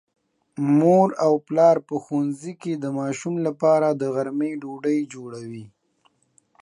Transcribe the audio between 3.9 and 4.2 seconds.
د